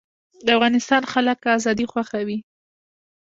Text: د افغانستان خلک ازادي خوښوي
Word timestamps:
د 0.45 0.47
افغانستان 0.57 1.01
خلک 1.13 1.39
ازادي 1.57 1.85
خوښوي 1.91 2.37